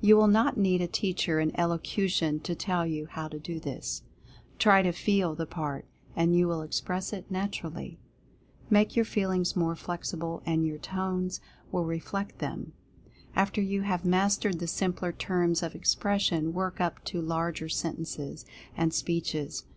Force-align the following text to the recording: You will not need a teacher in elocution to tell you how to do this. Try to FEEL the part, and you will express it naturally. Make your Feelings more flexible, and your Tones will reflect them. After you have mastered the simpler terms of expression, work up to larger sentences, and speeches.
You 0.00 0.16
will 0.16 0.26
not 0.26 0.56
need 0.56 0.82
a 0.82 0.88
teacher 0.88 1.38
in 1.38 1.54
elocution 1.56 2.40
to 2.40 2.56
tell 2.56 2.84
you 2.84 3.06
how 3.06 3.28
to 3.28 3.38
do 3.38 3.60
this. 3.60 4.02
Try 4.58 4.82
to 4.82 4.90
FEEL 4.90 5.36
the 5.36 5.46
part, 5.46 5.84
and 6.16 6.34
you 6.34 6.48
will 6.48 6.62
express 6.62 7.12
it 7.12 7.30
naturally. 7.30 8.00
Make 8.68 8.96
your 8.96 9.04
Feelings 9.04 9.54
more 9.54 9.76
flexible, 9.76 10.42
and 10.44 10.66
your 10.66 10.78
Tones 10.78 11.40
will 11.70 11.84
reflect 11.84 12.40
them. 12.40 12.72
After 13.36 13.60
you 13.60 13.82
have 13.82 14.04
mastered 14.04 14.58
the 14.58 14.66
simpler 14.66 15.12
terms 15.12 15.62
of 15.62 15.76
expression, 15.76 16.52
work 16.52 16.80
up 16.80 17.04
to 17.04 17.20
larger 17.22 17.68
sentences, 17.68 18.44
and 18.76 18.92
speeches. 18.92 19.62